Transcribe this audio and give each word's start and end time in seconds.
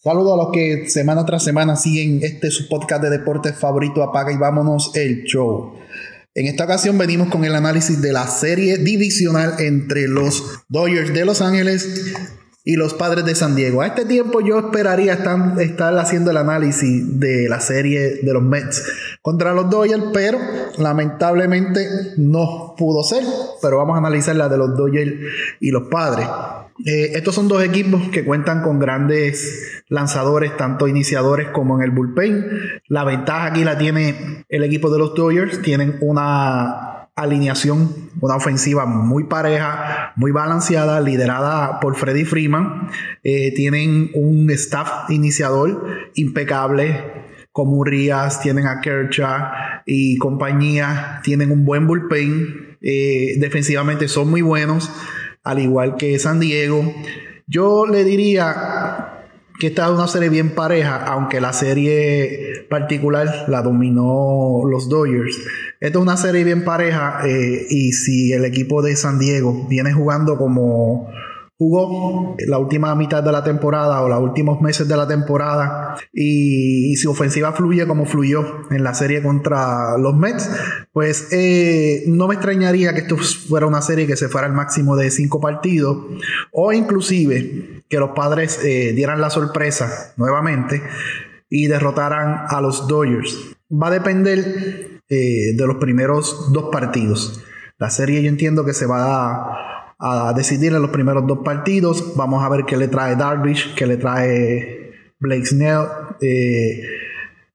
Saludos 0.00 0.34
a 0.34 0.44
los 0.44 0.52
que 0.52 0.88
semana 0.88 1.26
tras 1.26 1.42
semana 1.42 1.74
siguen 1.74 2.20
este 2.22 2.52
su 2.52 2.68
podcast 2.68 3.02
de 3.02 3.10
deportes 3.10 3.56
favorito, 3.56 4.00
apaga 4.04 4.30
y 4.32 4.36
vámonos 4.36 4.92
el 4.94 5.24
show. 5.24 5.74
En 6.36 6.46
esta 6.46 6.66
ocasión 6.66 6.96
venimos 6.96 7.30
con 7.30 7.44
el 7.44 7.52
análisis 7.52 8.00
de 8.00 8.12
la 8.12 8.28
serie 8.28 8.78
divisional 8.78 9.54
entre 9.58 10.06
los 10.06 10.62
Dodgers 10.68 11.12
de 11.12 11.24
Los 11.24 11.42
Ángeles 11.42 12.14
y 12.62 12.76
los 12.76 12.94
Padres 12.94 13.24
de 13.24 13.34
San 13.34 13.56
Diego. 13.56 13.82
A 13.82 13.88
este 13.88 14.04
tiempo 14.04 14.40
yo 14.40 14.60
esperaría 14.60 15.14
estar, 15.14 15.60
estar 15.60 15.98
haciendo 15.98 16.30
el 16.30 16.36
análisis 16.36 17.18
de 17.18 17.48
la 17.48 17.58
serie 17.58 18.20
de 18.22 18.32
los 18.32 18.42
Mets 18.44 18.84
contra 19.20 19.52
los 19.52 19.68
Dodgers, 19.68 20.04
pero 20.14 20.38
lamentablemente 20.76 21.88
no 22.18 22.76
pudo 22.78 23.02
ser. 23.02 23.24
Pero 23.60 23.78
vamos 23.78 23.96
a 23.96 23.98
analizar 23.98 24.36
la 24.36 24.48
de 24.48 24.58
los 24.58 24.76
Dodgers 24.76 25.12
y 25.58 25.72
los 25.72 25.88
Padres. 25.88 26.28
Eh, 26.84 27.12
estos 27.14 27.34
son 27.34 27.48
dos 27.48 27.62
equipos 27.62 28.08
que 28.10 28.24
cuentan 28.24 28.62
con 28.62 28.78
grandes 28.78 29.82
lanzadores, 29.88 30.56
tanto 30.56 30.86
iniciadores 30.86 31.48
como 31.48 31.76
en 31.76 31.84
el 31.84 31.90
bullpen. 31.90 32.46
La 32.86 33.04
ventaja 33.04 33.46
aquí 33.46 33.64
la 33.64 33.78
tiene 33.78 34.44
el 34.48 34.62
equipo 34.62 34.90
de 34.90 34.98
los 34.98 35.14
Dodgers. 35.14 35.60
Tienen 35.62 35.96
una 36.00 37.08
alineación, 37.16 38.10
una 38.20 38.36
ofensiva 38.36 38.86
muy 38.86 39.24
pareja, 39.24 40.12
muy 40.14 40.30
balanceada, 40.30 41.00
liderada 41.00 41.80
por 41.80 41.96
Freddy 41.96 42.24
Freeman. 42.24 42.88
Eh, 43.24 43.52
tienen 43.54 44.10
un 44.14 44.48
staff 44.50 45.10
iniciador 45.10 45.84
impecable 46.14 47.26
como 47.50 47.78
Urias, 47.78 48.40
tienen 48.40 48.68
a 48.68 48.80
Kershaw 48.80 49.48
y 49.84 50.16
compañía, 50.18 51.20
tienen 51.24 51.50
un 51.50 51.64
buen 51.64 51.88
bullpen, 51.88 52.78
eh, 52.80 53.34
defensivamente 53.38 54.06
son 54.06 54.30
muy 54.30 54.42
buenos 54.42 54.92
al 55.44 55.58
igual 55.58 55.96
que 55.96 56.18
San 56.18 56.40
Diego. 56.40 56.92
Yo 57.46 57.86
le 57.86 58.04
diría 58.04 59.24
que 59.58 59.68
esta 59.68 59.86
es 59.86 59.90
una 59.90 60.06
serie 60.06 60.28
bien 60.28 60.54
pareja, 60.54 61.04
aunque 61.04 61.40
la 61.40 61.52
serie 61.52 62.66
particular 62.70 63.46
la 63.48 63.62
dominó 63.62 64.62
los 64.68 64.88
Dodgers. 64.88 65.36
Esta 65.80 65.98
es 65.98 66.02
una 66.02 66.16
serie 66.16 66.44
bien 66.44 66.64
pareja 66.64 67.20
eh, 67.26 67.66
y 67.68 67.92
si 67.92 68.32
el 68.32 68.44
equipo 68.44 68.82
de 68.82 68.96
San 68.96 69.18
Diego 69.18 69.66
viene 69.68 69.92
jugando 69.92 70.36
como 70.36 71.10
jugó 71.58 72.36
la 72.46 72.58
última 72.58 72.94
mitad 72.94 73.22
de 73.22 73.32
la 73.32 73.42
temporada 73.42 74.00
o 74.02 74.08
los 74.08 74.20
últimos 74.20 74.60
meses 74.60 74.86
de 74.86 74.96
la 74.96 75.08
temporada 75.08 75.96
y, 76.12 76.96
su 76.96 77.10
ofensiva 77.10 77.52
fluye 77.52 77.86
como 77.86 78.06
fluyó 78.06 78.44
en 78.70 78.82
la 78.82 78.94
serie 78.94 79.22
contra 79.22 79.98
los 79.98 80.16
Mets, 80.16 80.50
pues 80.92 81.28
eh, 81.32 82.04
no 82.06 82.28
me 82.28 82.34
extrañaría 82.34 82.92
que 82.94 83.00
esto 83.00 83.16
fuera 83.16 83.66
una 83.66 83.82
serie 83.82 84.06
que 84.06 84.16
se 84.16 84.28
fuera 84.28 84.46
al 84.46 84.52
máximo 84.52 84.96
de 84.96 85.10
cinco 85.10 85.40
partidos 85.40 85.98
o 86.52 86.72
inclusive 86.72 87.84
que 87.88 87.98
los 87.98 88.10
padres 88.10 88.58
eh, 88.64 88.92
dieran 88.94 89.20
la 89.20 89.30
sorpresa 89.30 90.12
nuevamente 90.16 90.82
y 91.50 91.66
derrotaran 91.66 92.46
a 92.48 92.60
los 92.60 92.86
Dodgers. 92.88 93.36
Va 93.70 93.88
a 93.88 93.92
depender 93.92 95.02
eh, 95.08 95.54
de 95.54 95.66
los 95.66 95.76
primeros 95.76 96.52
dos 96.52 96.68
partidos. 96.70 97.42
La 97.78 97.90
serie 97.90 98.22
yo 98.22 98.28
entiendo 98.28 98.64
que 98.64 98.74
se 98.74 98.86
va 98.86 99.30
a 99.30 99.67
a 99.98 100.32
decidir 100.32 100.72
en 100.72 100.82
los 100.82 100.90
primeros 100.90 101.26
dos 101.26 101.40
partidos. 101.44 102.14
Vamos 102.16 102.44
a 102.44 102.48
ver 102.48 102.64
qué 102.64 102.76
le 102.76 102.88
trae 102.88 103.16
Darvish, 103.16 103.74
qué 103.74 103.86
le 103.86 103.96
trae 103.96 104.92
Blake 105.18 105.46
Snell. 105.46 105.86
Eh, 106.20 106.82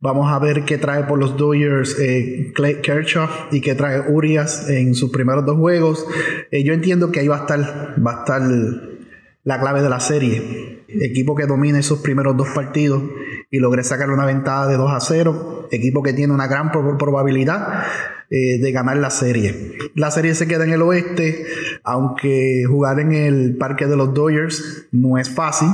vamos 0.00 0.32
a 0.32 0.38
ver 0.38 0.64
qué 0.64 0.78
trae 0.78 1.04
por 1.04 1.18
los 1.18 1.36
Dodgers 1.36 1.98
eh, 2.00 2.52
Kershaw 2.82 3.28
y 3.50 3.60
qué 3.60 3.74
trae 3.74 4.10
Urias 4.10 4.68
en 4.70 4.94
sus 4.94 5.10
primeros 5.10 5.44
dos 5.44 5.58
juegos. 5.58 6.06
Eh, 6.50 6.64
yo 6.64 6.72
entiendo 6.72 7.12
que 7.12 7.20
ahí 7.20 7.28
va 7.28 7.36
a 7.36 7.40
estar, 7.40 7.94
va 8.04 8.12
a 8.12 8.18
estar 8.20 8.42
la 9.44 9.60
clave 9.60 9.82
de 9.82 9.88
la 9.90 10.00
serie. 10.00 10.84
Equipo 10.88 11.34
que 11.34 11.46
domine 11.46 11.80
esos 11.80 12.00
primeros 12.00 12.36
dos 12.36 12.48
partidos 12.48 13.02
y 13.50 13.58
logre 13.58 13.82
sacar 13.82 14.10
una 14.10 14.24
ventaja 14.24 14.66
de 14.68 14.76
2 14.76 14.92
a 14.92 15.00
0. 15.00 15.68
Equipo 15.72 16.02
que 16.02 16.12
tiene 16.12 16.32
una 16.32 16.46
gran 16.46 16.70
probabilidad 16.70 17.84
eh, 18.30 18.58
de 18.60 18.72
ganar 18.72 18.96
la 18.98 19.10
serie. 19.10 19.72
La 19.96 20.12
serie 20.12 20.36
se 20.36 20.46
queda 20.46 20.64
en 20.64 20.72
el 20.72 20.82
oeste, 20.82 21.46
aunque 21.82 22.64
jugar 22.68 23.00
en 23.00 23.12
el 23.12 23.56
parque 23.56 23.86
de 23.86 23.96
los 23.96 24.14
Dodgers 24.14 24.86
no 24.92 25.18
es 25.18 25.28
fácil. 25.28 25.68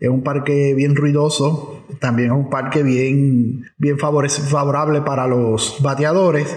Es 0.00 0.08
un 0.08 0.24
parque 0.24 0.74
bien 0.74 0.96
ruidoso, 0.96 1.84
también 2.00 2.32
es 2.32 2.36
un 2.36 2.50
parque 2.50 2.82
bien, 2.82 3.66
bien 3.78 3.98
favorable 3.98 5.02
para 5.02 5.28
los 5.28 5.78
bateadores. 5.80 6.56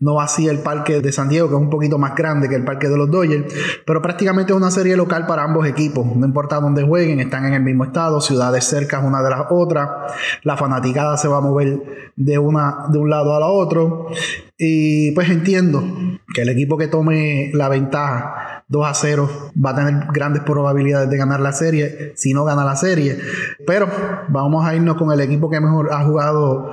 No 0.00 0.20
así 0.20 0.46
el 0.46 0.60
parque 0.60 1.00
de 1.00 1.10
San 1.10 1.28
Diego, 1.28 1.48
que 1.48 1.54
es 1.56 1.60
un 1.60 1.70
poquito 1.70 1.98
más 1.98 2.14
grande 2.14 2.48
que 2.48 2.54
el 2.54 2.64
parque 2.64 2.88
de 2.88 2.96
los 2.96 3.10
Dodgers, 3.10 3.52
pero 3.84 4.00
prácticamente 4.00 4.52
es 4.52 4.56
una 4.56 4.70
serie 4.70 4.96
local 4.96 5.26
para 5.26 5.42
ambos 5.42 5.66
equipos. 5.66 6.06
No 6.14 6.24
importa 6.24 6.60
dónde 6.60 6.84
jueguen, 6.84 7.18
están 7.18 7.46
en 7.46 7.54
el 7.54 7.62
mismo 7.62 7.84
estado, 7.84 8.20
ciudades 8.20 8.64
cercas 8.64 9.02
una 9.04 9.22
de 9.22 9.30
las 9.30 9.46
otras. 9.50 9.88
La 10.44 10.56
fanaticada 10.56 11.16
se 11.16 11.26
va 11.26 11.38
a 11.38 11.40
mover 11.40 12.12
de, 12.14 12.38
una, 12.38 12.86
de 12.90 12.98
un 12.98 13.10
lado 13.10 13.34
a 13.34 13.40
la 13.40 13.46
otro. 13.46 14.06
Y 14.56 15.10
pues 15.12 15.30
entiendo 15.30 15.82
que 16.32 16.42
el 16.42 16.48
equipo 16.48 16.78
que 16.78 16.86
tome 16.86 17.50
la 17.54 17.68
ventaja 17.68 18.64
2 18.68 18.86
a 18.86 18.94
0 18.94 19.30
va 19.64 19.70
a 19.70 19.74
tener 19.74 20.06
grandes 20.12 20.42
probabilidades 20.42 21.08
de 21.10 21.16
ganar 21.16 21.40
la 21.40 21.52
serie 21.52 22.12
si 22.14 22.34
no 22.34 22.44
gana 22.44 22.64
la 22.64 22.76
serie. 22.76 23.18
Pero 23.66 23.88
vamos 24.28 24.64
a 24.64 24.76
irnos 24.76 24.96
con 24.96 25.10
el 25.10 25.20
equipo 25.20 25.50
que 25.50 25.60
mejor 25.60 25.92
ha 25.92 26.04
jugado 26.04 26.70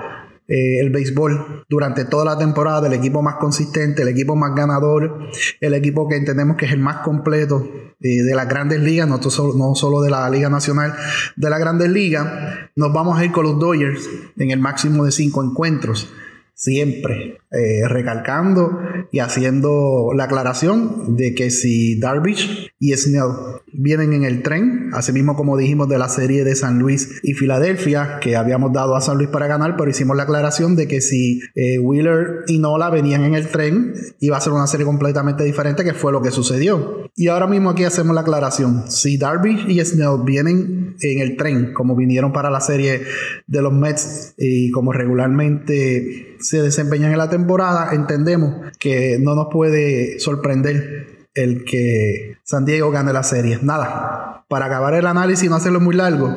eh, 0.48 0.80
el 0.80 0.92
béisbol 0.92 1.66
durante 1.68 2.06
toda 2.06 2.26
la 2.26 2.38
temporada, 2.38 2.88
el 2.88 2.94
equipo 2.94 3.22
más 3.22 3.36
consistente, 3.36 4.04
el 4.04 4.10
equipo 4.10 4.36
más 4.36 4.54
ganador, 4.56 5.20
el 5.60 5.74
equipo 5.74 6.08
que 6.08 6.18
entendemos 6.18 6.58
que 6.58 6.66
es 6.66 6.72
el 6.72 6.80
más 6.80 6.98
completo 6.98 7.68
eh, 8.00 8.22
de 8.22 8.36
las 8.36 8.48
grandes 8.48 8.80
ligas, 8.80 9.08
no 9.08 9.22
solo, 9.22 9.54
no 9.56 9.74
solo 9.76 10.02
de 10.02 10.12
la 10.12 10.30
Liga 10.30 10.50
Nacional, 10.50 10.94
de 11.36 11.50
las 11.50 11.60
grandes 11.60 11.90
ligas. 11.90 12.28
Nos 12.76 12.94
vamos 12.94 13.18
a 13.18 13.26
ir 13.26 13.32
con 13.32 13.46
los 13.46 13.60
Dodgers 13.60 14.08
en 14.38 14.52
el 14.52 14.60
máximo 14.60 15.06
de 15.06 15.12
cinco 15.12 15.44
encuentros 15.44 16.10
siempre 16.56 17.38
eh, 17.52 17.88
recalcando 17.88 18.80
y 19.12 19.20
haciendo 19.20 20.12
la 20.16 20.24
aclaración 20.24 21.18
de 21.18 21.36
que 21.36 21.52
si 21.52 22.00
Darvish 22.00 22.65
y 22.86 22.96
Snell 22.96 23.62
vienen 23.74 24.14
en 24.14 24.24
el 24.24 24.44
tren, 24.44 24.92
así 24.94 25.12
mismo 25.12 25.36
como 25.36 25.58
dijimos 25.58 25.90
de 25.90 25.98
la 25.98 26.08
serie 26.08 26.44
de 26.44 26.56
San 26.56 26.78
Luis 26.78 27.20
y 27.24 27.34
Filadelfia, 27.34 28.20
que 28.22 28.36
habíamos 28.36 28.74
dado 28.74 28.96
a 28.96 29.02
San 29.02 29.18
Luis 29.18 29.30
para 29.30 29.48
ganar, 29.48 29.76
pero 29.76 29.90
hicimos 29.90 30.16
la 30.16 30.24
aclaración 30.24 30.76
de 30.76 30.88
que 30.88 31.02
si 31.02 31.42
eh, 31.56 31.80
Wheeler 31.80 32.44
y 32.48 32.60
Nola 32.60 32.92
venían 32.92 33.24
en 33.24 33.34
el 33.34 33.48
tren, 33.48 33.96
iba 34.20 34.38
a 34.38 34.42
ser 34.42 34.54
una 34.54 34.68
serie 34.68 34.86
completamente 34.86 35.44
diferente, 35.44 35.84
que 35.84 35.94
fue 35.94 36.12
lo 36.12 36.22
que 36.22 36.30
sucedió. 36.30 37.10
Y 37.16 37.28
ahora 37.30 37.48
mismo 37.48 37.72
aquí 37.72 37.86
hacemos 37.86 38.14
la 38.14 38.22
aclaración. 38.22 38.92
Si 38.92 39.18
Darvish 39.18 39.68
y 39.68 39.84
Snell 39.84 40.24
vienen 40.24 40.96
en 41.02 41.20
el 41.22 41.38
tren, 41.38 41.74
como 41.74 41.96
vinieron 41.96 42.34
para 42.34 42.52
la 42.52 42.62
serie 42.62 43.02
de 43.48 43.62
los 43.64 43.74
Mets 43.74 44.36
y 44.38 44.70
como 44.70 44.94
regularmente 44.94 46.36
se 46.40 46.62
desempeñan 46.62 47.12
en 47.12 47.18
la 47.18 47.32
temporada, 47.32 47.96
entendemos 47.96 48.54
que 48.78 49.18
no 49.20 49.34
nos 49.34 49.48
puede 49.52 50.20
sorprender 50.20 51.25
el 51.36 51.64
que 51.66 52.38
San 52.44 52.66
Diego 52.66 52.90
gane 52.92 53.14
la 53.14 53.24
serie. 53.24 53.60
Nada, 53.62 54.46
para 54.48 54.66
acabar 54.66 54.94
el 54.96 55.06
análisis 55.06 55.46
y 55.46 55.50
no 55.50 55.56
hacerlo 55.56 55.80
muy 55.80 55.96
largo, 55.96 56.36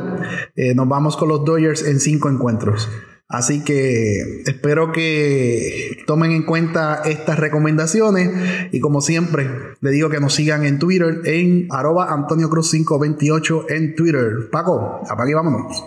eh, 0.57 0.75
nos 0.75 0.89
vamos 0.89 1.17
con 1.17 1.29
los 1.29 1.45
Dodgers 1.45 1.87
en 1.87 2.01
cinco 2.01 2.29
encuentros. 2.29 2.89
Así 3.31 3.63
que 3.63 4.43
espero 4.47 4.91
que 4.91 5.99
tomen 6.07 6.33
en 6.33 6.45
cuenta 6.45 7.03
estas 7.05 7.39
recomendaciones 7.39 8.31
y 8.73 8.81
como 8.81 9.03
siempre 9.03 9.51
le 9.83 9.91
digo 9.91 10.09
que 10.09 10.19
nos 10.19 10.35
sigan 10.35 10.65
en 10.65 10.79
Twitter 10.79 11.21
en 11.25 11.69
arroba 11.71 12.11
Antonio 12.11 12.49
Cruz 12.49 12.71
528 12.71 13.67
en 13.69 13.95
Twitter. 13.95 14.49
Paco, 14.51 15.03
apague 15.11 15.35
vámonos. 15.35 15.85